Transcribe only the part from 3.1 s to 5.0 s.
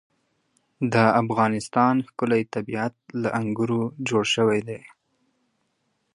له انګورو جوړ شوی دی.